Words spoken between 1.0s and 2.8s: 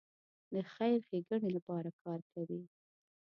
ښېګڼې لپاره کار کوي.